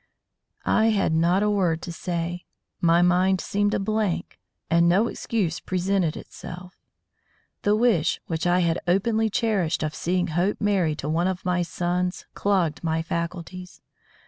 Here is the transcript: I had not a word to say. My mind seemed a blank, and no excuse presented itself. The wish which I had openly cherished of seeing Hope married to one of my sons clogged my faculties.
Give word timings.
I 0.65 0.85
had 0.87 1.13
not 1.13 1.43
a 1.43 1.49
word 1.51 1.83
to 1.83 1.91
say. 1.91 2.47
My 2.81 3.03
mind 3.03 3.39
seemed 3.39 3.75
a 3.75 3.79
blank, 3.79 4.39
and 4.67 4.89
no 4.89 5.05
excuse 5.07 5.59
presented 5.59 6.17
itself. 6.17 6.75
The 7.61 7.75
wish 7.75 8.19
which 8.25 8.47
I 8.47 8.61
had 8.61 8.81
openly 8.87 9.29
cherished 9.29 9.83
of 9.83 9.93
seeing 9.93 10.29
Hope 10.29 10.59
married 10.59 10.97
to 10.97 11.07
one 11.07 11.27
of 11.27 11.45
my 11.45 11.61
sons 11.61 12.25
clogged 12.33 12.83
my 12.83 13.03
faculties. 13.03 13.79